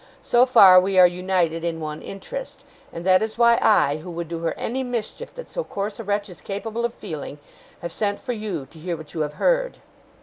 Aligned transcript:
So 0.23 0.47
far, 0.47 0.81
we 0.81 0.97
are 0.97 1.05
united 1.05 1.63
in 1.63 1.79
one 1.79 2.01
interest; 2.01 2.65
and 2.91 3.05
that 3.05 3.21
is 3.21 3.37
why 3.37 3.59
I, 3.61 3.97
who 3.97 4.09
would 4.09 4.27
do 4.29 4.39
her 4.39 4.55
any 4.57 4.81
mischief 4.81 5.31
that 5.35 5.47
so 5.47 5.63
coarse 5.63 5.99
a 5.99 6.03
wretch 6.03 6.27
is 6.27 6.41
capable 6.41 6.85
of 6.85 6.95
feeling, 6.95 7.37
have 7.83 7.91
sent 7.91 8.19
for 8.19 8.33
you 8.33 8.65
to 8.71 8.79
hear 8.79 8.97
what 8.97 9.13
you 9.13 9.21
have 9.21 9.33
heard. 9.33 9.77